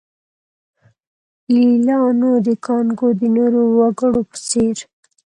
[1.53, 4.77] لېلیانو د کانګو د نورو وګړو په څېر.